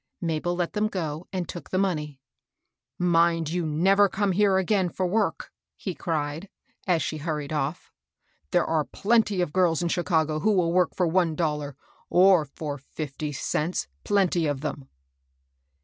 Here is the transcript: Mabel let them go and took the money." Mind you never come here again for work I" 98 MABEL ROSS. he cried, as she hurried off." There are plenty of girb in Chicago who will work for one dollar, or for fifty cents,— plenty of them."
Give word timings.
Mabel 0.19 0.55
let 0.55 0.73
them 0.73 0.87
go 0.87 1.27
and 1.31 1.47
took 1.47 1.69
the 1.69 1.77
money." 1.77 2.19
Mind 2.97 3.51
you 3.51 3.67
never 3.67 4.09
come 4.09 4.31
here 4.31 4.57
again 4.57 4.89
for 4.89 5.05
work 5.05 5.51
I" 5.51 5.51
98 5.51 5.51
MABEL 5.51 5.51
ROSS. 5.51 5.83
he 5.83 5.93
cried, 5.93 6.49
as 6.87 7.01
she 7.03 7.17
hurried 7.17 7.53
off." 7.53 7.91
There 8.51 8.65
are 8.65 8.83
plenty 8.85 9.41
of 9.41 9.53
girb 9.53 9.79
in 9.79 9.89
Chicago 9.89 10.39
who 10.39 10.53
will 10.53 10.73
work 10.73 10.95
for 10.95 11.05
one 11.05 11.35
dollar, 11.35 11.75
or 12.09 12.45
for 12.45 12.79
fifty 12.79 13.31
cents,— 13.31 13.87
plenty 14.03 14.47
of 14.47 14.61
them." 14.61 14.89